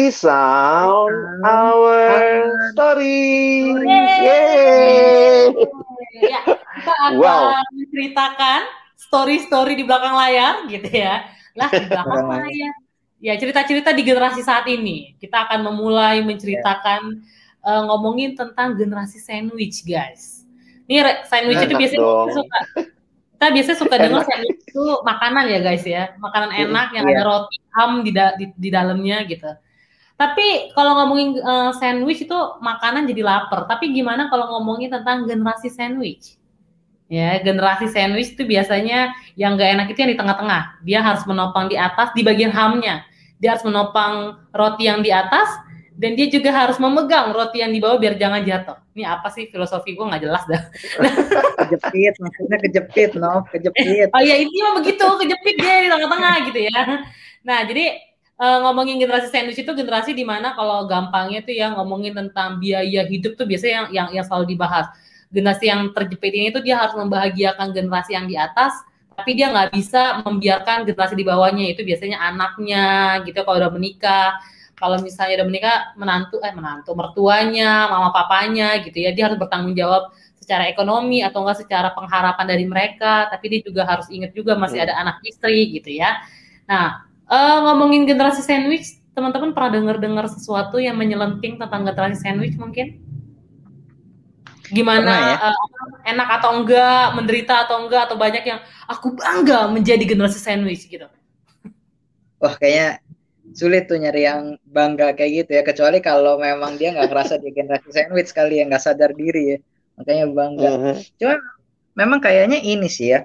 [0.00, 1.12] resound
[1.44, 2.00] our
[2.72, 3.68] story.
[3.84, 5.52] Yeay.
[6.20, 7.52] Ya, kita akan Wow.
[7.72, 8.60] menceritakan
[8.96, 11.28] story-story di belakang layar gitu ya.
[11.54, 12.74] Lah di belakang layar.
[13.20, 15.12] Ya cerita-cerita di generasi saat ini.
[15.20, 17.20] Kita akan memulai menceritakan
[17.60, 20.48] eh, ngomongin tentang generasi sandwich guys.
[20.88, 22.26] Nih sandwich itu biasanya dong.
[22.26, 22.58] kita suka
[23.30, 27.12] kita biasanya suka dengar sandwich itu makanan ya guys ya, makanan enak yang Iya.
[27.16, 29.48] ada roti ham di, da- di, di dalamnya gitu.
[30.20, 33.64] Tapi kalau ngomongin eh, sandwich itu makanan jadi lapar.
[33.64, 36.36] Tapi gimana kalau ngomongin tentang generasi sandwich?
[37.08, 40.84] Ya, generasi sandwich itu biasanya yang gak enak itu yang di tengah-tengah.
[40.84, 43.02] Dia harus menopang di atas di bagian hamnya.
[43.40, 45.48] Dia harus menopang roti yang di atas
[45.96, 48.76] dan dia juga harus memegang roti yang di bawah biar jangan jatuh.
[48.92, 50.62] Ini apa sih filosofi gue nggak jelas dah.
[51.64, 54.08] Kejepit, maksudnya kejepit, no, kejepit.
[54.12, 56.80] Oh ya ini mah begitu kejepit dia di tengah-tengah gitu ya.
[57.44, 58.09] Nah jadi
[58.40, 63.04] eh, ngomongin generasi sandwich itu generasi di mana kalau gampangnya tuh ya ngomongin tentang biaya
[63.04, 64.88] hidup tuh biasanya yang yang, yang selalu dibahas.
[65.30, 68.74] Generasi yang terjepit ini tuh dia harus membahagiakan generasi yang di atas,
[69.14, 72.84] tapi dia nggak bisa membiarkan generasi di bawahnya itu biasanya anaknya
[73.28, 74.34] gitu kalau udah menikah.
[74.80, 79.76] Kalau misalnya udah menikah menantu eh menantu mertuanya, mama papanya gitu ya dia harus bertanggung
[79.76, 80.08] jawab
[80.40, 84.80] secara ekonomi atau enggak secara pengharapan dari mereka, tapi dia juga harus ingat juga masih
[84.82, 86.24] ada anak istri gitu ya.
[86.64, 92.86] Nah, eh, ngomongin generasi sandwich, teman-teman pernah dengar-dengar sesuatu yang menyelenting tentang generasi sandwich mungkin?
[94.70, 95.36] Gimana Pernah ya.
[95.50, 95.56] eh,
[96.14, 101.06] enak atau enggak, menderita atau enggak atau banyak yang aku bangga menjadi generasi sandwich gitu.
[102.40, 102.88] Wah, kayaknya
[103.58, 104.42] sulit tuh nyari yang
[104.76, 105.62] bangga kayak gitu ya.
[105.66, 109.58] Kecuali kalau memang dia nggak ngerasa di generasi sandwich kali ya, nggak sadar diri ya.
[109.98, 110.70] Makanya bangga.
[110.78, 110.94] Mhm.
[111.20, 111.34] Cuma
[112.00, 113.20] memang kayaknya ini sih ya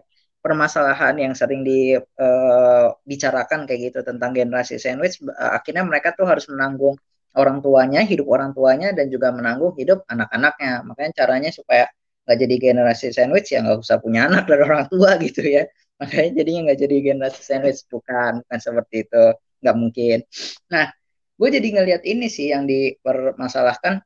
[0.45, 5.17] permasalahan yang sering dibicarakan kayak gitu tentang generasi sandwich.
[5.25, 6.94] eh, Akhirnya mereka tuh harus menanggung
[7.33, 10.85] orang tuanya, hidup orang tuanya, dan juga menanggung hidup anak-anaknya.
[10.85, 11.89] Makanya caranya supaya
[12.29, 15.66] nggak jadi generasi sandwich ya nggak usah punya anak dari orang tua gitu ya.
[15.97, 19.25] Makanya jadinya nggak jadi generasi sandwich bukan bukan seperti itu,
[19.66, 20.17] nggak mungkin.
[20.69, 20.94] Nah,
[21.41, 23.97] gue jadi ngelihat ini sih yang dipermasalahkan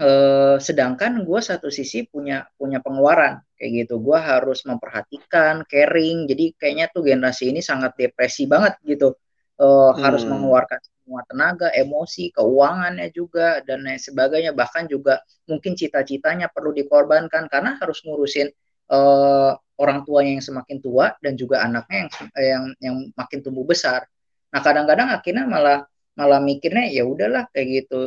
[0.00, 3.94] eh, sedangkan gue satu sisi punya punya pengeluaran kayak gitu.
[4.02, 6.28] Gue harus memperhatikan caring.
[6.30, 9.16] Jadi kayaknya tuh generasi ini sangat depresi banget gitu.
[9.56, 10.36] Eh, harus Hmm.
[10.36, 14.52] mengeluarkan semua tenaga emosi keuangannya juga dan lain sebagainya.
[14.52, 18.48] Bahkan juga mungkin cita-citanya perlu dikorbankan karena harus ngurusin
[18.92, 24.04] eh, orang tuanya yang semakin tua dan juga anaknya yang yang yang makin tumbuh besar.
[24.52, 25.78] Nah kadang-kadang akhirnya malah
[26.16, 27.98] malah mikirnya ya udahlah kayak gitu.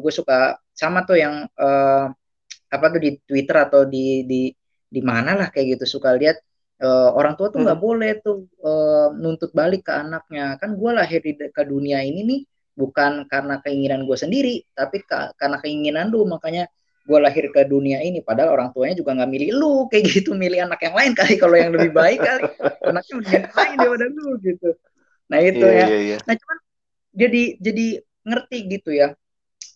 [0.00, 2.04] Gue suka sama tuh yang eh,
[2.74, 4.40] apa tuh di Twitter atau di di
[4.92, 6.36] di mana lah kayak gitu suka lihat
[6.82, 10.56] eh, orang tua tuh nggak boleh tuh eh, nuntut balik ke anaknya.
[10.60, 12.40] Kan gue lahir di ke dunia ini nih
[12.80, 16.24] bukan karena keinginan gue sendiri tapi ka- karena keinginan lu.
[16.28, 16.68] Makanya
[17.08, 19.66] gue lahir ke dunia ini padahal orang tuanya juga nggak milih lu.
[19.92, 22.42] Kayak gitu milih anak yang lain kali kalau yang lebih baik kali.
[22.88, 24.68] Anaknya yang lain daripada lu gitu.
[25.30, 25.86] Nah itu Iya, ya.
[25.86, 26.18] iya, iya.
[26.26, 26.58] Nah, cuman
[27.22, 27.84] jadi jadi
[28.28, 29.08] ngerti gitu ya.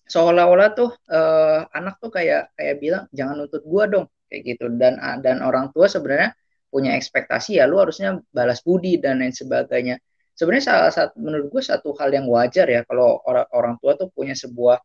[0.07, 4.99] Seolah-olah tuh eh, anak tuh kayak kayak bilang jangan nuntut gua dong kayak gitu dan
[5.23, 6.35] dan orang tua sebenarnya
[6.71, 9.99] punya ekspektasi ya lu harusnya balas budi dan lain sebagainya.
[10.37, 14.13] Sebenarnya salah satu menurut gue satu hal yang wajar ya kalau orang orang tua tuh
[14.13, 14.77] punya sebuah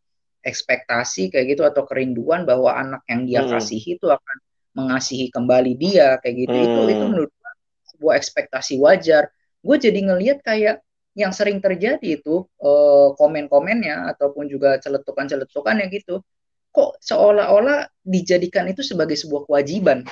[0.42, 3.52] ekspektasi kayak gitu atau kerinduan bahwa anak yang dia Hmm.
[3.60, 4.38] kasihi itu akan
[4.74, 6.56] mengasihi kembali dia kayak gitu.
[6.56, 7.12] Itu itu Hmm.
[7.14, 7.52] menurut gue
[7.94, 9.28] sebuah ekspektasi wajar.
[9.62, 10.82] Gue jadi ngelihat kayak
[11.18, 16.24] yang sering terjadi itu eh, komen-komennya ataupun juga celetukan-celetukannya gitu
[16.72, 20.08] kok seolah-olah dijadikan itu sebagai sebuah kewajiban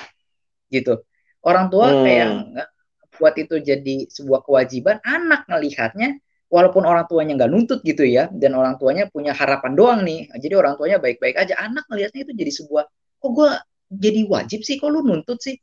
[0.68, 1.00] gitu.
[1.40, 2.04] Orang tua Hmm.
[2.04, 2.28] kayak
[3.16, 6.20] buat itu jadi sebuah kewajiban anak ngelihatnya
[6.52, 10.54] walaupun orang tuanya nggak nuntut gitu ya dan orang tuanya punya harapan doang nih jadi
[10.56, 12.84] orang tuanya baik-baik aja anak ngelihatnya itu jadi sebuah
[13.20, 13.50] kok gue
[13.90, 14.78] jadi wajib sih?
[14.78, 15.56] Kok lu nuntut sih?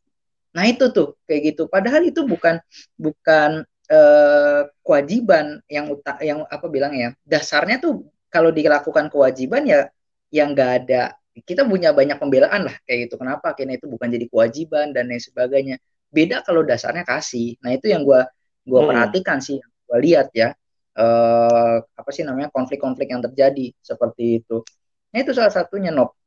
[0.56, 1.64] Nah itu tuh kayak gitu.
[1.72, 2.60] Padahal itu bukan
[3.00, 9.88] bukan eh, kewajiban yang uta, yang apa bilang ya dasarnya tuh kalau dilakukan kewajiban ya
[10.34, 11.16] yang nggak ada.
[11.38, 13.16] Kita punya banyak pembelaan lah kayak gitu.
[13.22, 13.54] Kenapa?
[13.54, 15.78] Akhirnya itu bukan jadi kewajiban dan lain sebagainya.
[16.10, 17.56] Beda kalau dasarnya kasih.
[17.64, 18.22] Nah itu yang gue
[18.68, 18.90] gua Hmm.
[18.90, 20.52] perhatikan sih gue lihat ya.
[20.98, 24.66] Eh, apa sih namanya konflik-konflik yang terjadi seperti itu.
[25.14, 26.18] Nah itu salah satunya Nop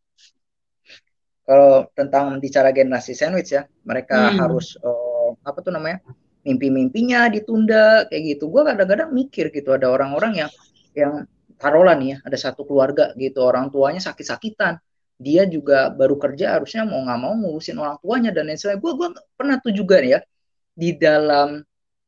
[1.44, 4.38] kalau tentang bicara generasi sandwich ya mereka Hmm.
[4.38, 5.98] harus eh, apa tuh namanya
[6.46, 8.48] mimpi-mimpinya ditunda kayak gitu.
[8.48, 10.50] Gue kadang-kadang mikir gitu ada orang-orang yang
[10.96, 11.12] yang
[11.60, 14.80] taruhlah nih ya ada satu keluarga gitu orang tuanya sakit-sakitan.
[15.20, 18.80] Dia juga baru kerja harusnya mau nggak mau ngurusin orang tuanya dan lain sebagainya.
[18.80, 20.20] Gue gue pernah tuh juga nih ya
[20.72, 21.60] di dalam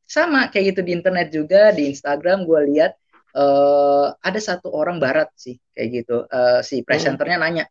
[0.09, 2.91] sama kayak gitu di internet juga di Instagram gue lihat
[3.37, 6.25] uh, ada satu orang barat sih kayak gitu.
[6.25, 7.45] Uh, si presenternya hmm.
[7.45, 7.65] nanya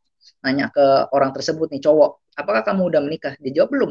[0.47, 3.35] nanya ke orang tersebut nih cowok apakah kamu udah menikah?
[3.43, 3.91] Dia jawab belum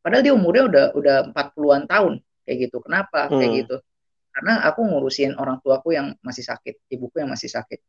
[0.00, 2.12] padahal dia umurnya udah udah 40-an tahun
[2.44, 2.76] kayak gitu.
[2.84, 3.28] Kenapa?
[3.28, 3.38] Hmm.
[3.38, 3.76] kayak gitu.
[4.30, 7.82] Karena aku ngurusin orang tuaku yang masih sakit ibuku yang masih sakit.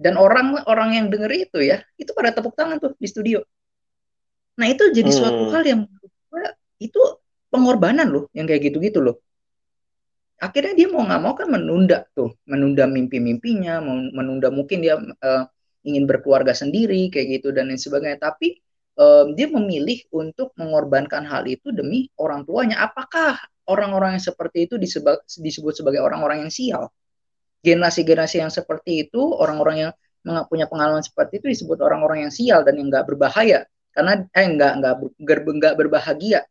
[0.00, 3.44] Dan orang orang yang denger itu ya itu pada tepuk tangan tuh di studio.
[4.56, 5.18] Nah itu jadi hmm.
[5.18, 5.80] suatu hal yang
[6.80, 7.00] itu
[7.52, 9.20] pengorbanan loh yang kayak gitu-gitu loh.
[10.40, 15.44] Akhirnya dia mau nggak mau kan menunda tuh menunda mimpi-mimpinya menunda mungkin dia uh,
[15.84, 18.16] ingin berkeluarga sendiri kayak gitu dan lain sebagainya.
[18.16, 18.56] Tapi
[18.96, 23.38] um, dia memilih untuk mengorbankan hal itu demi orang tuanya apakah
[23.70, 26.90] orang-orang yang seperti itu disebut, disebut sebagai orang-orang yang sial
[27.60, 29.92] generasi-generasi yang seperti itu orang-orang yang
[30.48, 34.72] punya pengalaman seperti itu disebut orang-orang yang sial dan yang nggak berbahaya karena eh nggak
[34.80, 34.94] nggak
[35.60, 36.44] nggak berbahagia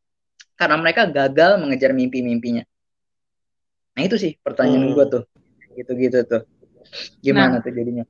[0.59, 2.65] karena mereka gagal mengejar mimpi-mimpinya
[4.00, 4.95] Nah itu sih pertanyaan hmm.
[4.95, 5.24] gue tuh,
[5.75, 6.42] gitu-gitu tuh.
[7.19, 8.07] Gimana nah, tuh jadinya?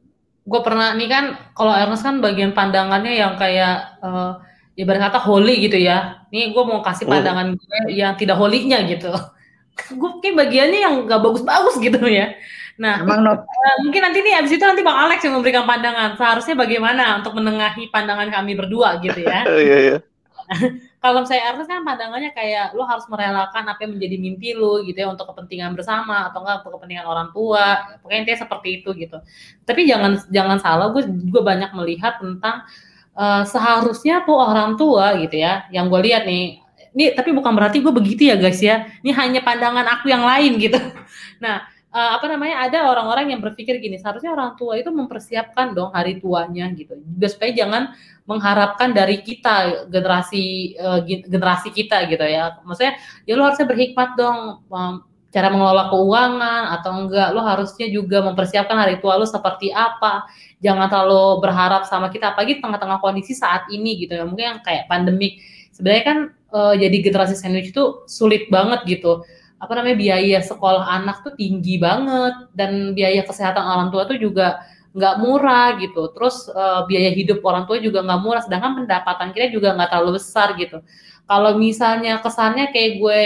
[0.49, 4.41] Gue pernah nih kan, kalau Ernest kan bagian pandangannya yang kayak uh,
[4.73, 6.25] ibarat kata holy gitu ya.
[6.33, 7.13] Nih gue mau kasih oh.
[7.13, 9.13] pandangan gue yang tidak holy-nya gitu.
[10.01, 12.33] gue kayak bagiannya yang gak bagus-bagus gitu ya.
[12.79, 13.35] Nah, Emang uh,
[13.83, 16.15] mungkin nanti nih abis itu nanti Bang Alex yang memberikan pandangan.
[16.15, 19.43] Seharusnya bagaimana untuk menengahi pandangan kami berdua gitu ya.
[19.59, 19.97] Iya, iya
[20.99, 24.99] kalau saya Ernest kan pandangannya kayak lo harus merelakan apa yang menjadi mimpi lo gitu
[24.99, 27.95] ya untuk kepentingan bersama atau enggak untuk kepentingan orang tua.
[28.03, 29.17] Pokoknya intinya seperti itu gitu.
[29.63, 32.67] Tapi jangan jangan salah gue juga banyak melihat tentang
[33.15, 36.59] uh, seharusnya tuh orang tua gitu ya yang gue lihat nih
[36.89, 38.83] ini tapi bukan berarti gue begitu ya guys ya.
[38.99, 40.79] Ini hanya pandangan aku yang lain gitu.
[41.39, 41.63] Nah
[41.93, 46.21] uh, apa namanya ada orang-orang yang berpikir gini seharusnya orang tua itu mempersiapkan dong hari
[46.21, 46.97] tuanya gitu.
[47.25, 47.93] Supaya jangan
[48.29, 52.61] mengharapkan dari kita generasi uh, generasi kita gitu ya.
[52.61, 52.93] Maksudnya
[53.25, 54.93] ya lo harusnya berhikmat dong um,
[55.29, 60.29] cara mengelola keuangan atau enggak lo harusnya juga mempersiapkan hari tua lo seperti apa.
[60.61, 64.25] Jangan terlalu berharap sama kita apalagi tengah-tengah kondisi saat ini gitu ya.
[64.29, 65.41] Mungkin yang kayak pandemik.
[65.73, 66.17] Sebenarnya kan
[66.53, 69.23] uh, jadi generasi sandwich itu sulit banget gitu
[69.59, 74.63] apa namanya biaya sekolah anak tuh tinggi banget dan biaya kesehatan orang tua tuh juga
[74.95, 76.09] nggak murah gitu.
[76.15, 80.17] Terus uh, biaya hidup orang tua juga nggak murah, sedangkan pendapatan kita juga nggak terlalu
[80.17, 80.79] besar gitu.
[81.29, 83.21] Kalau misalnya kesannya kayak gue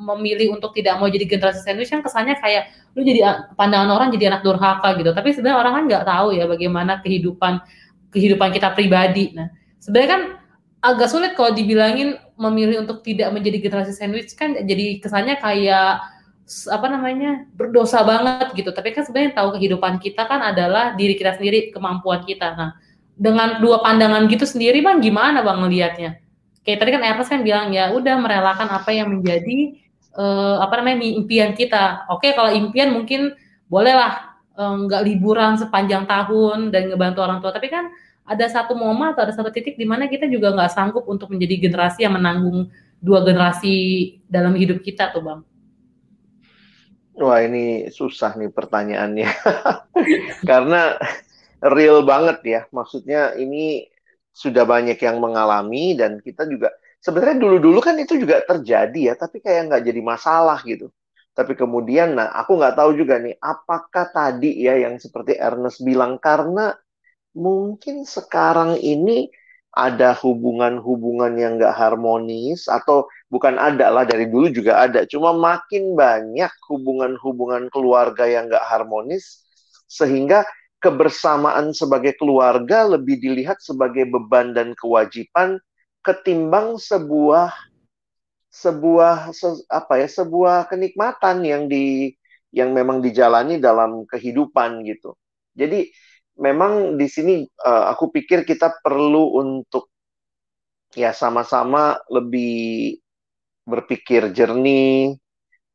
[0.00, 4.32] memilih untuk tidak mau jadi generasi sandwich kan kesannya kayak lu jadi pandangan orang jadi
[4.32, 5.10] anak durhaka gitu.
[5.10, 7.60] Tapi sebenarnya orang kan nggak tahu ya bagaimana kehidupan
[8.14, 9.34] kehidupan kita pribadi.
[9.34, 9.50] Nah,
[9.82, 10.22] sebenarnya kan
[10.80, 16.00] agak sulit kalau dibilangin memilih untuk tidak menjadi generasi sandwich kan jadi kesannya kayak
[16.50, 18.74] apa namanya berdosa banget gitu.
[18.74, 22.56] Tapi kan sebenarnya tahu kehidupan kita kan adalah diri kita sendiri kemampuan kita.
[22.58, 22.70] Nah
[23.14, 26.10] dengan dua pandangan gitu sendiri bang gimana bang melihatnya
[26.64, 29.80] kayak tadi kan Ernest kan bilang ya udah merelakan apa yang menjadi
[30.16, 32.04] uh, apa namanya impian kita.
[32.12, 33.32] Oke kalau impian mungkin
[33.70, 37.54] bolehlah eh, nggak uh, liburan sepanjang tahun dan ngebantu orang tua.
[37.54, 37.88] Tapi kan
[38.30, 41.66] ada satu momen atau ada satu titik di mana kita juga nggak sanggup untuk menjadi
[41.66, 42.70] generasi yang menanggung
[43.02, 43.74] dua generasi
[44.30, 45.40] dalam hidup kita tuh bang.
[47.18, 49.28] Wah ini susah nih pertanyaannya
[50.50, 50.94] karena
[51.58, 52.60] real banget ya.
[52.70, 53.90] Maksudnya ini
[54.30, 56.70] sudah banyak yang mengalami dan kita juga
[57.02, 60.88] sebenarnya dulu-dulu kan itu juga terjadi ya, tapi kayak nggak jadi masalah gitu.
[61.34, 66.16] Tapi kemudian, nah aku nggak tahu juga nih, apakah tadi ya yang seperti Ernest bilang
[66.22, 66.74] karena
[67.34, 69.30] mungkin sekarang ini
[69.70, 75.06] ada hubungan-hubungan yang nggak harmonis atau bukan ada lah dari dulu juga ada.
[75.06, 79.46] Cuma makin banyak hubungan-hubungan keluarga yang nggak harmonis
[79.86, 80.42] sehingga
[80.82, 85.60] kebersamaan sebagai keluarga lebih dilihat sebagai beban dan kewajiban
[86.00, 87.52] ketimbang sebuah
[88.50, 92.10] sebuah se, apa ya sebuah kenikmatan yang di
[92.50, 95.14] yang memang dijalani dalam kehidupan gitu.
[95.54, 95.86] Jadi
[96.40, 99.92] memang di sini uh, aku pikir kita perlu untuk
[100.96, 102.96] ya sama-sama lebih
[103.68, 105.14] berpikir jernih,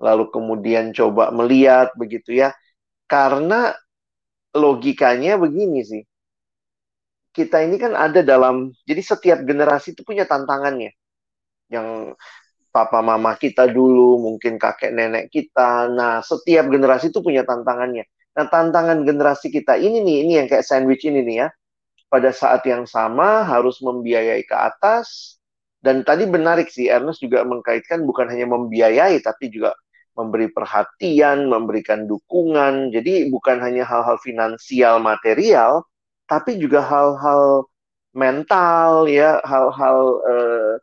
[0.02, 2.52] lalu kemudian coba melihat begitu ya.
[3.06, 3.72] Karena
[4.58, 6.04] logikanya begini sih.
[7.36, 10.92] Kita ini kan ada dalam jadi setiap generasi itu punya tantangannya.
[11.70, 12.18] Yang
[12.72, 15.88] papa mama kita dulu, mungkin kakek nenek kita.
[15.92, 18.04] Nah, setiap generasi itu punya tantangannya.
[18.36, 21.50] Nah, tantangan generasi kita ini nih, ini yang kayak sandwich ini nih ya.
[22.12, 25.40] Pada saat yang sama harus membiayai ke atas.
[25.80, 29.78] Dan tadi menarik sih, Ernest juga mengkaitkan bukan hanya membiayai, tapi juga
[30.18, 32.92] memberi perhatian, memberikan dukungan.
[32.92, 35.86] Jadi bukan hanya hal-hal finansial material,
[36.26, 37.70] tapi juga hal-hal
[38.16, 40.74] mental ya, hal-hal uh,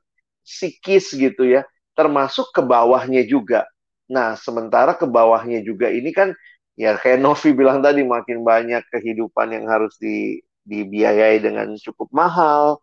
[0.44, 1.64] psikis gitu ya,
[1.97, 3.66] termasuk ke bawahnya juga.
[4.12, 6.37] Nah, sementara ke bawahnya juga ini kan
[6.79, 12.81] ya kayak Novi bilang tadi makin banyak kehidupan yang harus di, dibiayai dengan cukup mahal.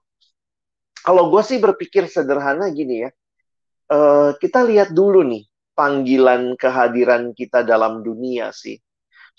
[1.00, 3.10] Kalau gue sih berpikir sederhana gini ya,
[3.94, 8.76] uh, kita lihat dulu nih panggilan kehadiran kita dalam dunia sih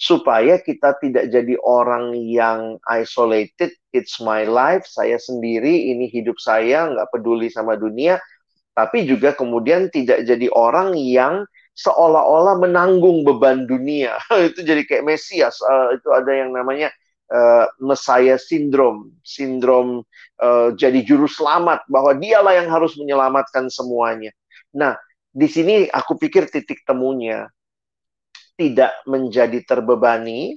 [0.00, 3.76] supaya kita tidak jadi orang yang isolated.
[3.92, 8.16] It's my life, saya sendiri, ini hidup saya, nggak peduli sama dunia.
[8.72, 11.44] Tapi juga kemudian tidak jadi orang yang
[11.80, 14.20] seolah-olah menanggung beban dunia.
[14.52, 15.56] itu jadi kayak Mesias.
[15.64, 16.92] Uh, itu ada yang namanya
[17.32, 20.04] uh, Messiah syndrome, sindrom
[20.42, 24.34] uh, jadi juru selamat bahwa dialah yang harus menyelamatkan semuanya.
[24.76, 24.94] Nah,
[25.30, 27.48] di sini aku pikir titik temunya
[28.60, 30.52] tidak menjadi terbebani,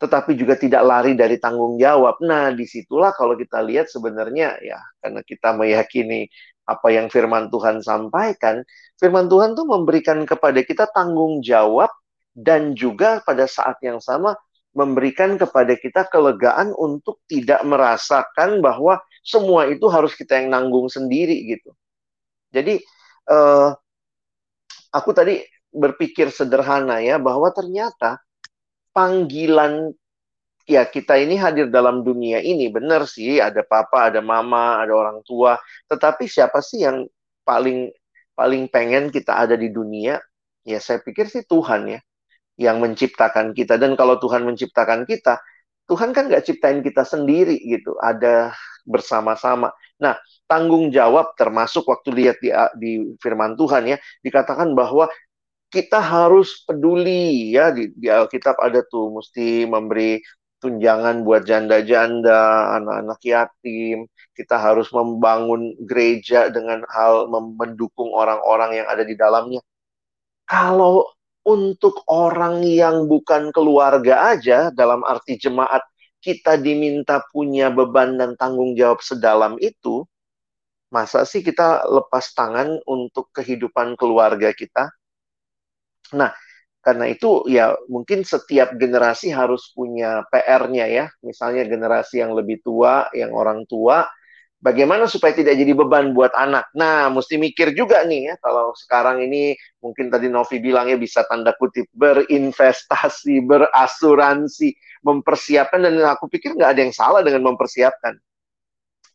[0.00, 2.16] tetapi juga tidak lari dari tanggung jawab.
[2.24, 6.24] Nah, di situlah kalau kita lihat sebenarnya ya, karena kita meyakini
[6.64, 8.64] apa yang firman Tuhan sampaikan,
[8.96, 11.92] firman Tuhan tuh memberikan kepada kita tanggung jawab
[12.32, 14.32] dan juga pada saat yang sama
[14.70, 21.36] memberikan kepada kita kelegaan untuk tidak merasakan bahwa semua itu harus kita yang nanggung sendiri
[21.44, 21.74] gitu.
[22.54, 22.78] Jadi
[23.28, 23.74] uh,
[24.94, 28.22] aku tadi berpikir sederhana ya bahwa ternyata
[28.90, 29.94] panggilan
[30.70, 35.18] ya kita ini hadir dalam dunia ini benar sih ada papa, ada mama, ada orang
[35.26, 35.58] tua,
[35.90, 37.06] tetapi siapa sih yang
[37.42, 37.90] paling
[38.38, 40.22] paling pengen kita ada di dunia?
[40.62, 42.00] Ya saya pikir sih Tuhan ya
[42.60, 45.40] yang menciptakan kita dan kalau Tuhan menciptakan kita,
[45.88, 48.52] Tuhan kan nggak ciptain kita sendiri gitu, ada
[48.84, 49.72] bersama-sama.
[49.96, 55.08] Nah, tanggung jawab termasuk waktu lihat di, di firman Tuhan ya, dikatakan bahwa
[55.70, 60.18] kita harus peduli ya di, di Alkitab ada tuh mesti memberi
[60.60, 64.04] tunjangan buat janda-janda, anak-anak yatim.
[64.36, 69.60] Kita harus membangun gereja dengan hal mendukung orang-orang yang ada di dalamnya.
[70.44, 71.08] Kalau
[71.46, 75.80] untuk orang yang bukan keluarga aja, dalam arti jemaat,
[76.20, 80.04] kita diminta punya beban dan tanggung jawab sedalam itu,
[80.92, 84.92] masa sih kita lepas tangan untuk kehidupan keluarga kita?
[86.16, 86.30] Nah,
[86.80, 91.06] karena itu ya mungkin setiap generasi harus punya PR-nya ya.
[91.20, 94.08] Misalnya generasi yang lebih tua, yang orang tua,
[94.60, 96.68] bagaimana supaya tidak jadi beban buat anak.
[96.76, 101.24] Nah, mesti mikir juga nih ya, kalau sekarang ini mungkin tadi Novi bilang ya bisa
[101.26, 108.20] tanda kutip berinvestasi, berasuransi, mempersiapkan, dan aku pikir nggak ada yang salah dengan mempersiapkan.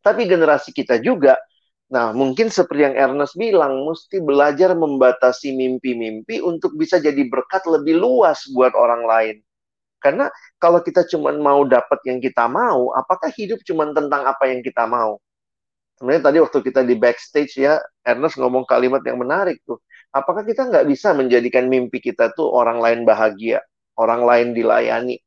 [0.01, 1.37] Tapi generasi kita juga
[1.85, 8.01] Nah, mungkin seperti yang Ernest bilang, mesti belajar membatasi mimpi-mimpi untuk bisa jadi berkat lebih
[8.01, 9.35] luas buat orang lain.
[10.01, 14.65] Karena kalau kita cuma mau dapat yang kita mau, apakah hidup cuma tentang apa yang
[14.65, 15.21] kita mau?
[15.97, 19.79] Sebenarnya tadi waktu kita di backstage ya, Ernest ngomong kalimat yang menarik tuh.
[20.11, 23.61] Apakah kita nggak bisa menjadikan mimpi kita tuh orang lain bahagia,
[23.95, 25.21] orang lain dilayani?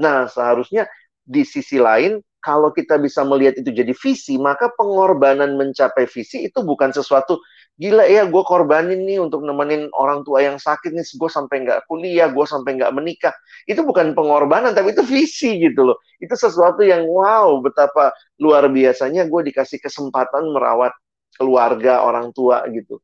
[0.00, 0.88] Nah, seharusnya
[1.22, 6.62] di sisi lain kalau kita bisa melihat itu jadi visi, maka pengorbanan mencapai visi itu
[6.62, 7.42] bukan sesuatu
[7.78, 11.86] gila ya gue korbanin nih untuk nemenin orang tua yang sakit nih, gue sampai nggak
[11.86, 13.34] kuliah, gue sampai nggak menikah.
[13.70, 15.98] Itu bukan pengorbanan, tapi itu visi gitu loh.
[16.18, 18.10] Itu sesuatu yang wow, betapa
[18.42, 20.90] luar biasanya gue dikasih kesempatan merawat
[21.38, 22.98] keluarga orang tua gitu.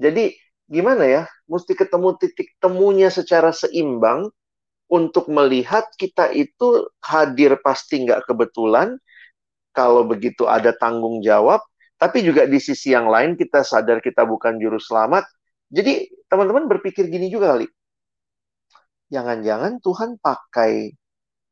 [0.00, 0.32] Jadi
[0.68, 4.32] gimana ya, mesti ketemu titik temunya secara seimbang
[4.86, 8.98] untuk melihat kita itu hadir pasti nggak kebetulan,
[9.74, 11.60] kalau begitu ada tanggung jawab,
[11.98, 15.26] tapi juga di sisi yang lain kita sadar kita bukan juru selamat.
[15.68, 17.66] Jadi teman-teman berpikir gini juga kali,
[19.10, 20.94] jangan-jangan Tuhan pakai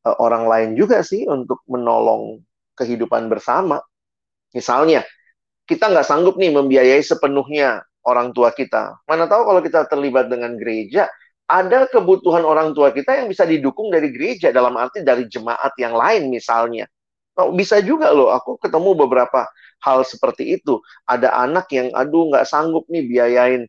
[0.06, 2.38] uh, orang lain juga sih untuk menolong
[2.78, 3.82] kehidupan bersama.
[4.54, 5.02] Misalnya,
[5.66, 9.02] kita nggak sanggup nih membiayai sepenuhnya orang tua kita.
[9.08, 11.10] Mana tahu kalau kita terlibat dengan gereja,
[11.44, 15.92] ada kebutuhan orang tua kita yang bisa didukung dari gereja dalam arti dari jemaat yang
[15.92, 16.88] lain misalnya.
[17.34, 19.50] Oh, bisa juga loh, aku ketemu beberapa
[19.82, 20.78] hal seperti itu.
[21.04, 23.62] Ada anak yang aduh nggak sanggup nih biayain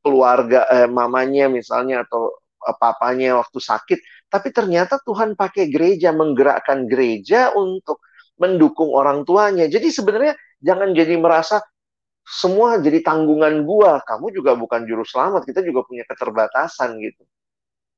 [0.00, 2.30] keluarga eh, mamanya misalnya atau
[2.64, 3.98] eh, papanya waktu sakit,
[4.30, 7.98] tapi ternyata Tuhan pakai gereja menggerakkan gereja untuk
[8.38, 9.66] mendukung orang tuanya.
[9.66, 11.60] Jadi sebenarnya jangan jadi merasa
[12.30, 13.98] semua jadi tanggungan gua.
[14.06, 17.26] Kamu juga bukan juru selamat, kita juga punya keterbatasan gitu.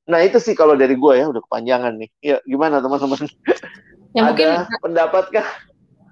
[0.08, 2.10] Nah itu sih kalau dari gua ya udah kepanjangan nih.
[2.24, 3.28] Ya gimana teman-teman?
[4.12, 5.48] Ya, mungkin, Ada pendapat kah?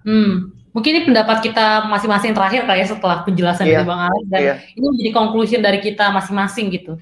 [0.08, 3.80] Hmm, mungkin ini pendapat kita masing-masing terakhir kayak ya, setelah penjelasan yeah.
[3.80, 4.56] dari Bang Alex dan yeah.
[4.72, 6.96] ini menjadi conclusion dari kita masing-masing gitu.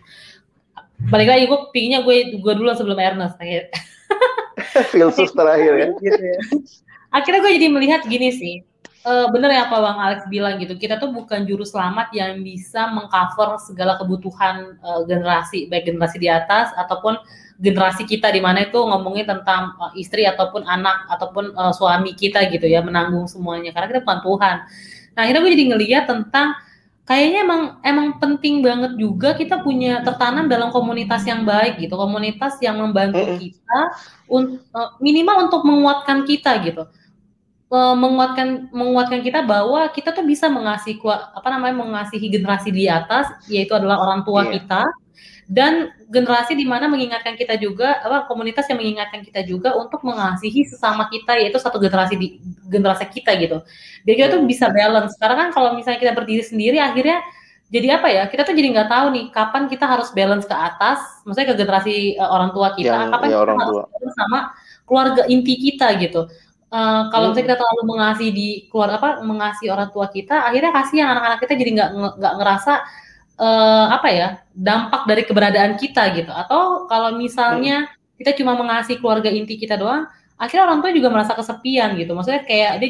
[1.06, 3.70] Balik lagi gue pinginnya gue gue dulu sebelum Ernest kayak.
[4.94, 5.86] Filsuf terakhir ya.
[6.02, 6.38] gitu ya.
[7.14, 8.66] Akhirnya gue jadi melihat gini sih
[9.04, 10.74] uh, bener ya apa Bang Alex bilang gitu.
[10.74, 16.30] Kita tuh bukan juru selamat yang bisa mengcover segala kebutuhan uh, generasi, baik generasi di
[16.30, 17.18] atas ataupun
[17.58, 22.46] generasi kita di mana itu ngomongin tentang uh, istri ataupun anak ataupun uh, suami kita
[22.50, 24.56] gitu ya menanggung semuanya karena kita bukan Tuhan.
[25.14, 26.54] Nah akhirnya gue jadi ngeliat tentang
[27.02, 32.60] kayaknya emang emang penting banget juga kita punya tertanam dalam komunitas yang baik gitu, komunitas
[32.62, 33.80] yang membantu kita
[34.30, 36.86] un, uh, minimal untuk menguatkan kita gitu
[37.68, 43.76] menguatkan menguatkan kita bahwa kita tuh bisa mengasihi apa namanya mengasihi generasi di atas yaitu
[43.76, 44.56] adalah orang tua yeah.
[44.56, 44.82] kita
[45.48, 50.68] dan generasi di mana mengingatkan kita juga apa komunitas yang mengingatkan kita juga untuk mengasihi
[50.68, 52.36] sesama kita yaitu satu generasi di
[52.68, 53.64] generasi kita gitu.
[54.04, 55.16] Biar kita tuh bisa balance.
[55.16, 57.24] Karena kan kalau misalnya kita berdiri sendiri akhirnya
[57.72, 58.24] jadi apa ya?
[58.28, 62.20] Kita tuh jadi nggak tahu nih kapan kita harus balance ke atas, maksudnya ke generasi
[62.20, 64.38] uh, orang tua kita, yang, kapan ya, kita harus balance sama
[64.84, 66.28] keluarga inti kita gitu.
[66.68, 71.16] Uh, kalau misalnya kita terlalu mengasihi di keluar apa mengasihi orang tua kita, akhirnya kasihan
[71.16, 72.72] anak-anak kita jadi nggak nggak ngerasa
[73.40, 76.28] uh, apa ya dampak dari keberadaan kita gitu.
[76.28, 78.20] Atau kalau misalnya hmm.
[78.20, 80.04] kita cuma mengasihi keluarga inti kita doang,
[80.36, 82.12] akhirnya orang tua juga merasa kesepian gitu.
[82.12, 82.88] Maksudnya kayak dia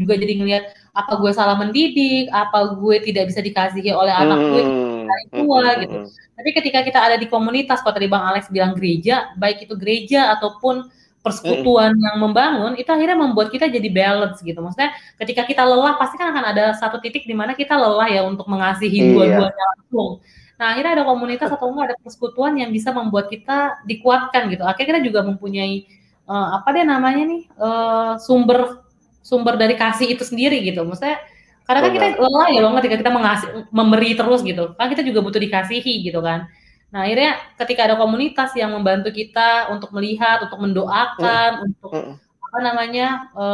[0.00, 0.64] juga jadi ngelihat
[0.96, 4.62] apa gue salah mendidik, apa gue tidak bisa dikasihi oleh anak gue
[5.04, 5.80] dari tua hmm.
[5.84, 5.96] gitu.
[6.40, 10.32] Tapi ketika kita ada di komunitas, kalau tadi Bang Alex bilang gereja, baik itu gereja
[10.40, 10.88] ataupun
[11.20, 12.04] persekutuan hmm.
[12.04, 14.56] yang membangun itu akhirnya membuat kita jadi balance gitu.
[14.56, 18.24] Maksudnya ketika kita lelah pasti kan akan ada satu titik di mana kita lelah ya
[18.24, 19.08] untuk mengasihi iya.
[19.12, 20.10] dua-duanya langsung.
[20.56, 24.64] Nah akhirnya ada komunitas atau enggak ada persekutuan yang bisa membuat kita dikuatkan gitu.
[24.64, 25.84] Akhirnya kita juga mempunyai
[26.24, 28.80] uh, apa deh namanya nih uh, sumber
[29.20, 30.88] sumber dari kasih itu sendiri gitu.
[30.88, 31.20] Maksudnya
[31.68, 34.72] karena kan kita lelah ya loh ketika kita mengasih memberi terus gitu.
[34.80, 36.48] Kan kita juga butuh dikasihi gitu kan.
[36.90, 41.66] Nah, akhirnya ketika ada komunitas yang membantu kita untuk melihat, untuk mendoakan, mm.
[41.70, 42.14] untuk mm.
[42.18, 43.44] apa namanya e,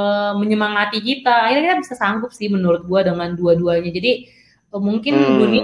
[0.40, 3.92] menyemangati kita, akhirnya kita bisa sanggup sih menurut gua dengan dua-duanya.
[3.92, 4.12] Jadi
[4.72, 5.36] e, mungkin mm.
[5.36, 5.62] dunia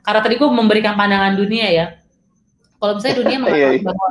[0.00, 1.86] karena tadi gua memberikan pandangan dunia ya.
[2.80, 3.84] Kalau misalnya dunia mengatakan iya, iya.
[3.84, 4.06] bahwa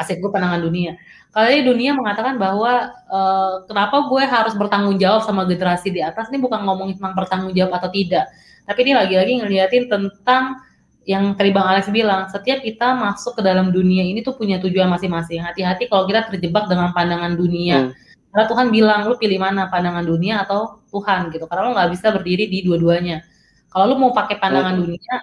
[0.00, 0.92] asik gue pandangan dunia.
[1.34, 3.20] Kalau dunia mengatakan bahwa e,
[3.68, 7.76] kenapa gue harus bertanggung jawab sama generasi di atas ini bukan ngomongin tentang bertanggung jawab
[7.76, 8.32] atau tidak,
[8.64, 10.62] tapi ini lagi-lagi ngeliatin tentang
[11.04, 14.88] yang tadi Bang Alex bilang, setiap kita masuk ke dalam dunia ini tuh punya tujuan
[14.88, 15.44] masing-masing.
[15.44, 17.88] Hati-hati kalau kita terjebak dengan pandangan dunia.
[17.88, 17.92] Hmm.
[18.32, 21.44] Karena Tuhan bilang, lu pilih mana, pandangan dunia atau Tuhan gitu.
[21.44, 23.20] Karena lu nggak bisa berdiri di dua-duanya.
[23.68, 24.80] Kalau lu mau pakai pandangan hmm.
[24.80, 25.14] dunia,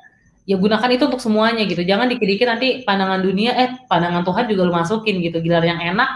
[0.46, 1.82] ya gunakan itu untuk semuanya gitu.
[1.82, 5.42] Jangan dikit-dikit nanti pandangan dunia, eh pandangan Tuhan juga lu masukin gitu.
[5.42, 6.10] Giliran yang enak,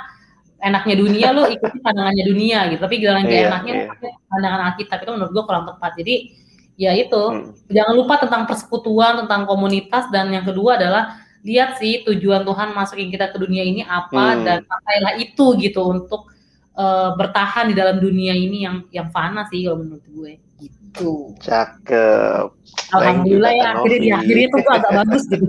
[0.62, 2.82] enaknya dunia lu ikuti pandangannya dunia gitu.
[2.86, 4.14] Tapi giliran yeah, enaknya yeah.
[4.30, 5.92] pandangan Alkitab itu menurut gua kurang tepat.
[5.98, 6.45] Jadi
[6.76, 7.72] ya itu hmm.
[7.72, 13.10] jangan lupa tentang persekutuan tentang komunitas dan yang kedua adalah lihat sih tujuan Tuhan masukin
[13.14, 14.44] kita ke dunia ini apa hmm.
[14.44, 16.28] dan pakailah itu gitu untuk
[16.76, 21.36] uh, bertahan di dalam dunia ini yang yang fana sih kalau menurut gue gitu.
[21.44, 22.48] Cakep.
[22.96, 25.46] Alhamdulillah ya akhirnya di akhir itu tuh agak bagus gitu.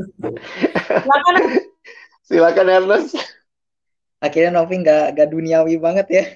[0.84, 1.34] Silakan.
[2.26, 3.10] Silakan Ernest.
[4.18, 6.24] Akhirnya Novi nggak nggak duniawi banget ya.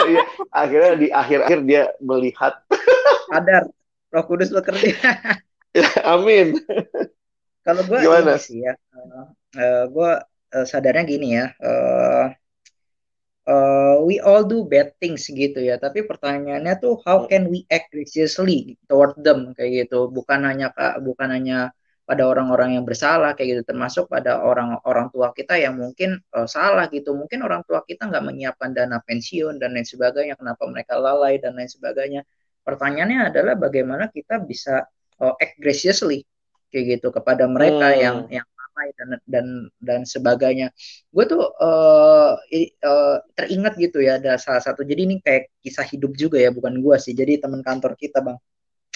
[0.00, 2.60] Iya, akhirnya di akhir-akhir dia melihat
[3.28, 3.68] sadar
[4.10, 4.90] Roh Kudus bekerja.
[5.78, 6.58] ya, amin.
[7.62, 8.40] Kalau gue Gimana?
[8.40, 10.10] sih ya, uh, uh, eh, gue
[10.56, 12.26] uh, sadarnya gini ya, uh,
[13.46, 15.78] uh, we all do bad things gitu ya.
[15.78, 20.10] Tapi pertanyaannya tuh how can we act graciously toward them kayak gitu.
[20.10, 21.70] Bukan hanya bukan hanya
[22.10, 26.90] pada orang-orang yang bersalah kayak gitu termasuk pada orang-orang tua kita yang mungkin uh, salah
[26.90, 31.38] gitu mungkin orang tua kita nggak menyiapkan dana pensiun dan lain sebagainya kenapa mereka lalai
[31.38, 32.26] dan lain sebagainya
[32.70, 34.86] pertanyaannya adalah bagaimana kita bisa
[35.18, 36.22] uh, act graciously
[36.70, 37.98] kayak gitu kepada mereka hmm.
[37.98, 39.46] yang yang ramai dan dan
[39.82, 40.70] dan sebagainya.
[41.10, 46.14] Gue tuh uh, uh, teringat gitu ya ada salah satu jadi ini kayak kisah hidup
[46.14, 48.38] juga ya bukan gue sih jadi teman kantor kita bang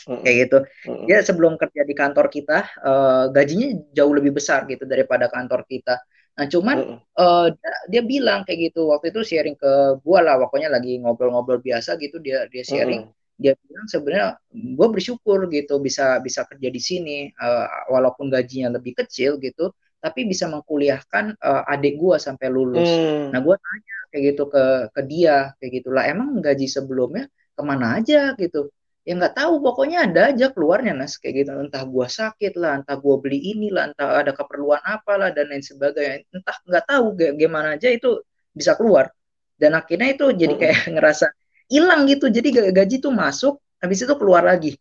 [0.09, 0.23] hmm.
[0.23, 0.59] kayak gitu.
[0.87, 1.05] Hmm.
[1.11, 5.99] Dia sebelum kerja di kantor kita uh, gajinya jauh lebih besar gitu daripada kantor kita.
[6.35, 6.99] Nah, cuman mm.
[7.15, 11.63] uh, dia, dia bilang kayak gitu waktu itu sharing ke gua lah, pokoknya lagi ngobrol-ngobrol
[11.63, 13.07] biasa gitu dia dia sharing.
[13.07, 18.79] Mm dia bilang sebenarnya gue bersyukur gitu bisa bisa kerja di sini uh, walaupun gajinya
[18.79, 22.85] lebih kecil gitu tapi bisa mengkuliahkan uh, adik gue sampai lulus.
[22.85, 23.33] Hmm.
[23.33, 27.25] Nah gue tanya kayak gitu ke ke dia kayak gitulah emang gaji sebelumnya
[27.57, 28.69] ke mana aja gitu
[29.05, 32.97] ya nggak tahu pokoknya ada aja keluarnya nas kayak gitu entah gue sakit lah entah
[32.97, 37.05] gue beli ini lah entah ada keperluan apalah dan lain sebagainya entah nggak tahu
[37.37, 38.25] gimana aja itu
[38.57, 39.13] bisa keluar
[39.61, 40.63] dan akhirnya itu jadi hmm.
[40.63, 41.27] kayak ngerasa
[41.69, 42.29] hilang gitu.
[42.29, 44.77] Jadi gaji tuh masuk habis itu keluar lagi.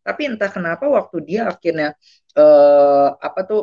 [0.00, 1.92] Tapi entah kenapa waktu dia akhirnya
[2.34, 3.62] uh, apa tuh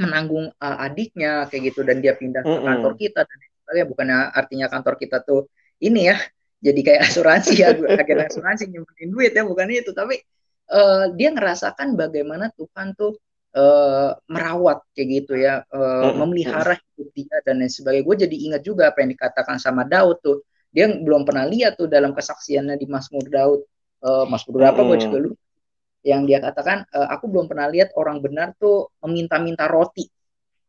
[0.00, 1.80] menanggung uh, adiknya kayak gitu.
[1.86, 3.86] Dan dia pindah ke kantor kita dan sebagainya.
[3.86, 5.46] Bukannya artinya kantor kita tuh
[5.80, 6.18] ini ya
[6.60, 7.72] jadi kayak asuransi ya.
[7.72, 9.94] Agen asuransi nyimpenin duit ya bukan itu.
[9.94, 10.20] Tapi
[10.74, 13.16] uh, dia ngerasakan bagaimana Tuhan tuh
[13.54, 15.62] uh, merawat kayak gitu ya.
[15.70, 18.04] Uh, memelihara hidup dia dan lain sebagainya.
[18.04, 21.90] Gue jadi ingat juga apa yang dikatakan sama Daud tuh dia belum pernah lihat tuh
[21.90, 23.60] dalam kesaksiannya di Mazmur Daud.
[24.00, 25.42] Uh, Mazmur berapa gue juga lupa.
[26.00, 30.06] Yang dia katakan uh, aku belum pernah lihat orang benar tuh meminta-minta roti.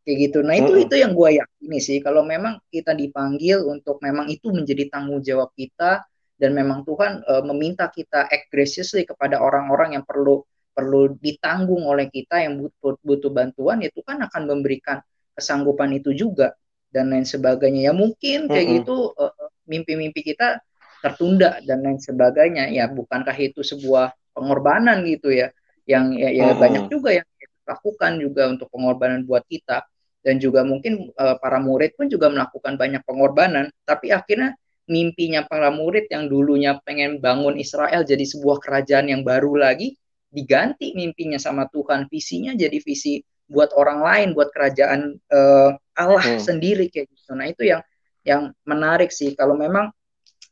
[0.02, 0.40] Kayak gitu.
[0.42, 2.02] Nah itu itu yang gue yakini sih.
[2.02, 6.02] Kalau memang kita dipanggil untuk memang itu menjadi tanggung jawab kita
[6.42, 10.42] dan memang Tuhan uh, meminta kita act graciously kepada orang-orang yang perlu
[10.74, 14.98] perlu ditanggung oleh kita yang butuh butuh bantuan ya Tuhan akan memberikan
[15.38, 16.58] kesanggupan itu juga
[16.90, 17.92] dan lain sebagainya.
[17.92, 18.78] Ya mungkin kayak mm -hmm.
[18.82, 19.34] gitu uh,
[19.66, 20.62] mimpi-mimpi kita
[21.02, 22.70] tertunda dan lain sebagainya.
[22.70, 25.50] Ya bukankah itu sebuah pengorbanan gitu ya?
[25.90, 26.62] Yang ya, ya -hmm.
[26.62, 27.28] banyak juga yang
[27.66, 29.86] lakukan juga untuk pengorbanan buat kita.
[30.22, 33.74] Dan juga mungkin uh, para murid pun juga melakukan banyak pengorbanan.
[33.84, 34.54] Tapi akhirnya
[34.86, 39.98] mimpinya para murid yang dulunya pengen bangun Israel jadi sebuah kerajaan yang baru lagi
[40.30, 42.06] diganti mimpinya sama Tuhan.
[42.06, 46.40] Visinya jadi visi buat orang lain buat kerajaan uh, Allah hmm.
[46.40, 47.36] sendiri kayak gitu.
[47.36, 47.84] Nah itu yang
[48.22, 49.90] yang menarik sih kalau memang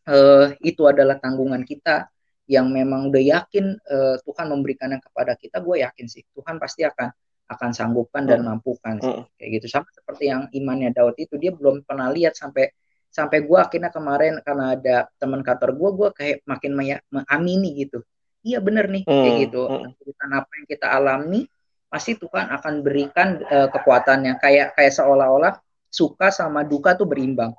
[0.10, 2.10] uh, itu adalah tanggungan kita
[2.50, 7.08] yang memang udah yakin uh, Tuhan memberikannya kepada kita gue yakin sih Tuhan pasti akan
[7.50, 8.48] akan sanggupkan dan hmm.
[8.50, 9.26] mampukan hmm.
[9.38, 12.74] kayak gitu sama seperti yang imannya Daud itu dia belum pernah lihat sampai
[13.10, 16.78] sampai gue akhirnya kemarin karena ada teman kantor gue gue kayak makin
[17.10, 18.06] mengamini gitu
[18.46, 19.14] iya bener nih hmm.
[19.14, 20.34] kayak gitu hmm.
[20.34, 21.50] apa yang kita alami
[21.90, 25.58] pasti Tuhan akan berikan uh, kekuatannya kayak kayak seolah-olah
[25.90, 27.54] suka sama duka tuh berimbang.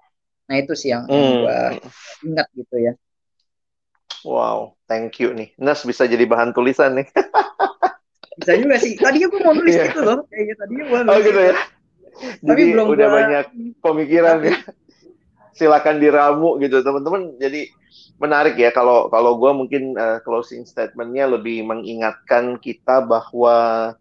[0.51, 1.15] Nah itu sih yang, hmm.
[1.15, 1.59] gue
[2.27, 2.93] ingat gitu ya.
[4.27, 5.55] Wow thank you nih.
[5.55, 7.07] Nas bisa jadi bahan tulisan nih.
[8.41, 8.97] Bisa juga sih.
[8.97, 9.93] Tadinya gue mau nulis yeah.
[9.93, 10.25] gitu loh.
[10.33, 11.55] Kayaknya tadinya gue oh gitu ya.
[12.41, 13.17] tapi belum udah gua...
[13.21, 13.47] banyak
[13.85, 14.57] pemikiran ya.
[15.53, 17.37] Silakan diramu gitu teman-teman.
[17.37, 17.69] Jadi
[18.17, 23.93] menarik ya kalau kalau gue mungkin uh, closing statementnya lebih mengingatkan kita bahwa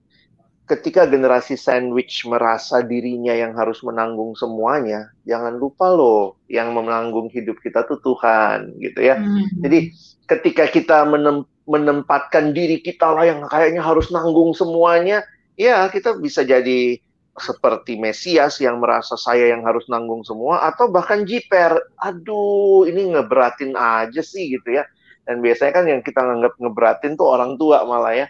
[0.70, 7.58] ketika generasi sandwich merasa dirinya yang harus menanggung semuanya, jangan lupa loh yang menanggung hidup
[7.66, 9.18] kita tuh Tuhan gitu ya.
[9.18, 9.50] Hmm.
[9.66, 9.90] Jadi
[10.30, 15.26] ketika kita menem menempatkan diri kita lah yang kayaknya harus nanggung semuanya,
[15.58, 16.98] ya kita bisa jadi
[17.40, 23.74] seperti Mesias yang merasa saya yang harus nanggung semua atau bahkan jiper, aduh ini ngeberatin
[23.74, 24.86] aja sih gitu ya.
[25.26, 28.28] Dan biasanya kan yang kita nganggap ngeberatin tuh orang tua malah ya.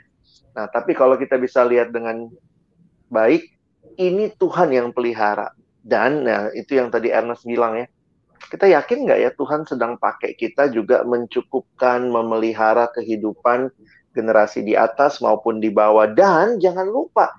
[0.53, 2.29] Nah, tapi kalau kita bisa lihat dengan
[3.09, 3.45] baik,
[3.99, 5.53] ini Tuhan yang pelihara.
[5.79, 7.87] Dan nah, itu yang tadi Ernest bilang ya,
[8.49, 13.69] kita yakin nggak ya Tuhan sedang pakai kita juga mencukupkan, memelihara kehidupan
[14.15, 16.09] generasi di atas maupun di bawah.
[16.09, 17.35] Dan jangan lupa,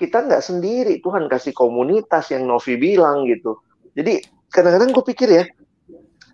[0.00, 0.98] kita nggak sendiri.
[1.04, 3.60] Tuhan kasih komunitas yang Novi bilang gitu.
[3.92, 5.44] Jadi kadang-kadang gue pikir ya,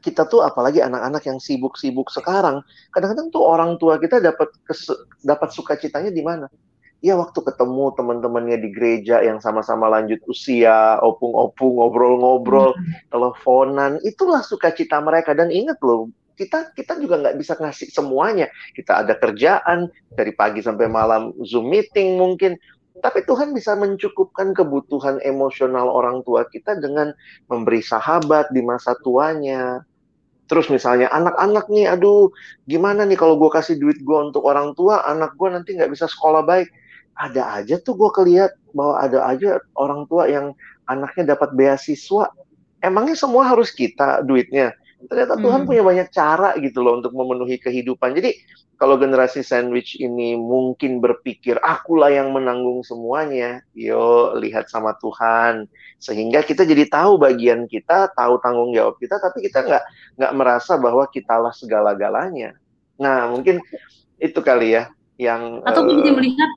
[0.07, 2.63] kita tuh apalagi anak-anak yang sibuk-sibuk sekarang,
[2.95, 4.55] kadang-kadang tuh orang tua kita dapat
[5.27, 6.47] dapat sukacitanya di mana?
[7.05, 13.13] ya waktu ketemu teman-temannya di gereja yang sama-sama lanjut usia, opung-opung, ngobrol-ngobrol, hmm.
[13.13, 15.37] teleponan, itulah sukacita mereka.
[15.37, 18.51] Dan ingat loh, kita kita juga nggak bisa ngasih semuanya.
[18.73, 22.57] Kita ada kerjaan dari pagi sampai malam Zoom meeting mungkin.
[22.97, 27.13] Tapi Tuhan bisa mencukupkan kebutuhan emosional orang tua kita dengan
[27.53, 29.85] memberi sahabat di masa tuanya.
[30.47, 32.31] Terus misalnya anak-anak nih, aduh
[32.71, 36.07] gimana nih kalau gue kasih duit gue untuk orang tua, anak gue nanti nggak bisa
[36.07, 36.71] sekolah baik
[37.17, 40.53] ada aja tuh gue kelihat bahwa ada aja orang tua yang
[40.85, 42.29] anaknya dapat beasiswa.
[42.85, 44.77] Emangnya semua harus kita duitnya?
[44.97, 45.69] Ternyata Tuhan hmm.
[45.69, 48.17] punya banyak cara gitu loh untuk memenuhi kehidupan.
[48.17, 48.33] Jadi
[48.81, 55.69] kalau generasi sandwich ini mungkin berpikir akulah yang menanggung semuanya, yo lihat sama Tuhan
[56.01, 59.85] sehingga kita jadi tahu bagian kita, tahu tanggung jawab kita, tapi kita nggak
[60.21, 62.57] nggak merasa bahwa kitalah segala-galanya.
[62.97, 63.61] Nah mungkin
[64.17, 66.51] itu kali ya yang atau uh, bisa melihat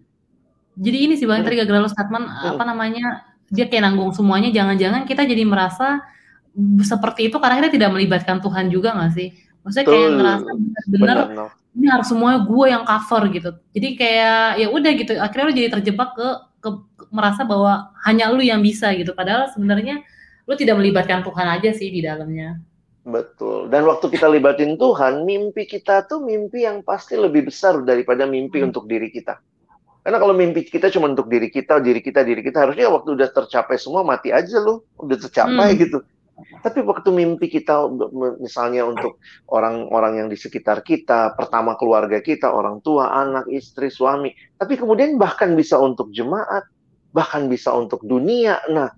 [0.79, 1.47] jadi ini sih bang hmm.
[1.47, 2.49] tadi gagal statement hmm.
[2.55, 3.05] apa namanya
[3.51, 5.99] dia kayak nanggung semuanya jangan-jangan kita jadi merasa
[6.83, 9.29] seperti itu karena kita tidak melibatkan Tuhan juga nggak sih
[9.63, 10.17] maksudnya kayak Tuh.
[10.17, 10.49] ngerasa
[10.89, 11.17] benar
[11.77, 15.69] ini harus semuanya gue yang cover gitu jadi kayak ya udah gitu akhirnya lu jadi
[15.79, 16.27] terjebak ke,
[16.59, 20.01] ke, ke merasa bahwa hanya lu yang bisa gitu padahal sebenarnya
[20.49, 22.57] lu tidak melibatkan Tuhan aja sih di dalamnya
[23.09, 23.71] Betul.
[23.73, 28.61] Dan waktu kita libatin Tuhan, mimpi kita tuh mimpi yang pasti lebih besar daripada mimpi
[28.61, 28.69] hmm.
[28.69, 29.41] untuk diri kita.
[30.05, 33.29] Karena kalau mimpi kita cuma untuk diri kita, diri kita, diri kita, harusnya waktu udah
[33.33, 35.79] tercapai semua mati aja loh, udah tercapai hmm.
[35.79, 35.99] gitu.
[36.63, 37.89] Tapi waktu mimpi kita
[38.39, 39.19] misalnya untuk
[39.51, 45.19] orang-orang yang di sekitar kita, pertama keluarga kita, orang tua, anak, istri, suami, tapi kemudian
[45.19, 46.67] bahkan bisa untuk jemaat,
[47.11, 48.59] bahkan bisa untuk dunia.
[48.71, 48.89] Nah,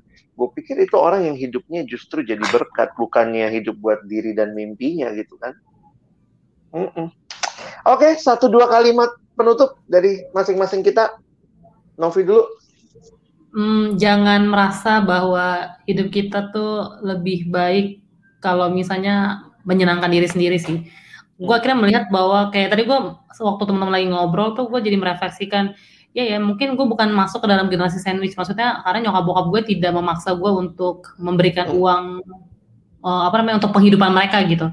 [0.41, 5.13] gue pikir itu orang yang hidupnya justru jadi berkat bukannya hidup buat diri dan mimpinya
[5.13, 5.53] gitu kan
[6.73, 7.07] mm -mm.
[7.85, 11.19] oke satu dua kalimat penutup dari masing-masing kita
[11.99, 12.47] Novi dulu
[13.55, 18.01] hmm, jangan merasa bahwa hidup kita tuh lebih baik
[18.41, 20.89] kalau misalnya menyenangkan diri sendiri sih.
[21.37, 22.99] Gue akhirnya melihat bahwa kayak tadi gue
[23.41, 25.73] waktu teman-teman lagi ngobrol tuh gue jadi merefleksikan
[26.11, 28.33] ya ya mungkin gue bukan masuk ke dalam generasi sandwich.
[28.37, 32.21] Maksudnya karena nyokap bokap gue tidak memaksa gue untuk memberikan uang
[33.05, 34.69] uh, apa namanya untuk penghidupan mereka gitu.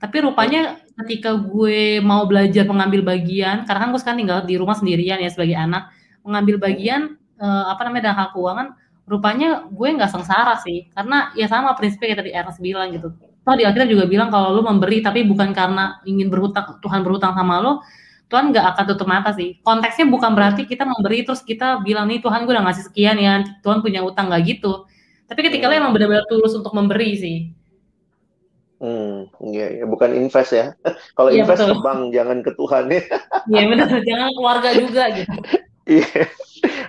[0.00, 4.76] Tapi rupanya ketika gue mau belajar mengambil bagian karena kan gue sekarang tinggal di rumah
[4.76, 5.92] sendirian ya sebagai anak
[6.24, 8.68] mengambil bagian uh, apa namanya dalam hal keuangan
[9.10, 13.54] rupanya gue nggak sengsara sih karena ya sama prinsipnya kayak tadi Ernest bilang gitu toh
[13.56, 17.58] di akhirnya juga bilang kalau lu memberi tapi bukan karena ingin berhutang Tuhan berhutang sama
[17.58, 17.82] lo
[18.30, 22.22] Tuhan nggak akan tutup mata sih konteksnya bukan berarti kita memberi terus kita bilang nih
[22.22, 24.86] Tuhan gue udah ngasih sekian ya Tuhan punya utang nggak gitu
[25.26, 25.72] tapi ketika hmm.
[25.74, 27.38] lo emang benar-benar tulus untuk memberi sih
[28.80, 29.84] Hmm, iya, ya.
[29.84, 30.72] bukan invest ya.
[31.16, 31.76] Kalau ya, invest betul.
[31.76, 33.02] ke bank, jangan ke Tuhan ya.
[33.52, 35.38] Iya benar, jangan keluarga juga gitu.
[35.90, 36.30] Iya,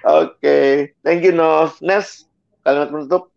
[0.06, 0.98] okay.
[1.06, 1.78] thank you Nov.
[1.82, 2.26] Nes,
[2.66, 3.30] kalimat penutup?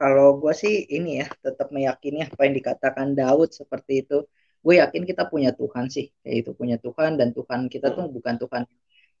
[0.00, 4.24] Kalau gue sih ini ya tetap meyakini apa yang dikatakan Daud seperti itu.
[4.64, 8.40] Gue yakin kita punya Tuhan sih kayak itu punya Tuhan dan Tuhan kita tuh bukan
[8.40, 8.64] Tuhan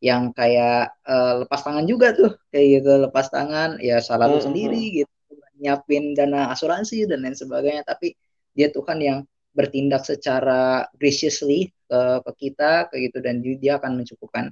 [0.00, 2.32] yang kayak uh, lepas tangan juga tuh.
[2.48, 5.12] Kayak gitu lepas tangan ya salah lu sendiri gitu.
[5.60, 7.84] Nyiapin dana asuransi dan lain sebagainya.
[7.84, 8.16] Tapi
[8.56, 9.18] dia Tuhan yang
[9.52, 13.18] bertindak secara graciously ke, ke kita kayak gitu.
[13.20, 14.48] Dan dia akan mencukupkan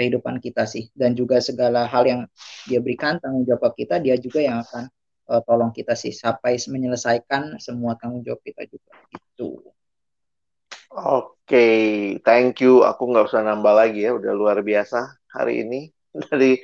[0.00, 2.20] kehidupan kita sih dan juga segala hal yang
[2.64, 4.88] dia berikan tanggung jawab kita dia juga yang akan
[5.28, 9.60] uh, tolong kita sih sampai menyelesaikan semua tanggung jawab kita juga itu.
[10.90, 11.84] Oke, okay,
[12.26, 12.82] thank you.
[12.82, 15.94] Aku nggak usah nambah lagi ya, udah luar biasa hari ini.
[16.26, 16.58] Jadi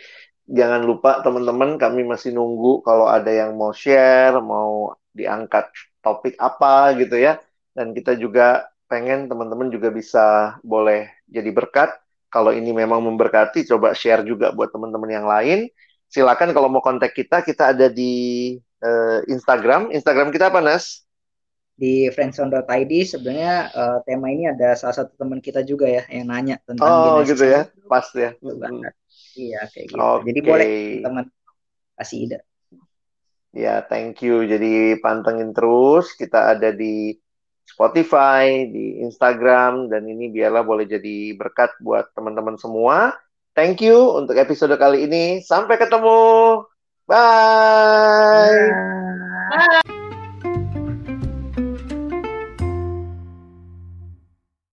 [0.50, 5.70] jangan lupa teman-teman, kami masih nunggu kalau ada yang mau share, mau diangkat
[6.02, 7.38] topik apa gitu ya.
[7.70, 11.94] Dan kita juga pengen teman-teman juga bisa boleh jadi berkat.
[12.36, 15.72] Kalau ini memang memberkati, coba share juga buat teman-teman yang lain
[16.10, 19.90] silakan kalau mau kontak kita, kita ada di uh, Instagram.
[19.90, 21.04] Instagram kita apa, Nas?
[21.76, 26.56] Di friendzone.id sebenarnya uh, tema ini ada salah satu teman kita juga ya yang nanya
[26.64, 27.68] tentang Oh, gitu ya.
[27.84, 28.32] Pas ya.
[28.40, 28.80] Hmm.
[29.36, 30.00] Iya, kayak gitu.
[30.00, 30.24] Okay.
[30.32, 30.68] Jadi boleh
[31.04, 31.24] teman
[32.00, 32.38] kasih ide.
[33.52, 34.44] Ya, thank you.
[34.48, 36.16] Jadi pantengin terus.
[36.16, 37.12] Kita ada di
[37.66, 43.12] Spotify, di Instagram, dan ini biarlah boleh jadi berkat buat teman-teman semua.
[43.52, 45.42] Thank you untuk episode kali ini.
[45.42, 46.62] Sampai ketemu.
[47.04, 48.70] Bye.
[49.50, 49.82] Bye.
[49.82, 49.95] Bye.